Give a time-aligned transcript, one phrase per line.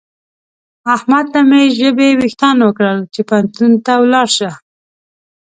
[0.95, 4.51] احمد ته مې ژبې وېښتان وکړل چې پوهنتون ته ولاړ شه.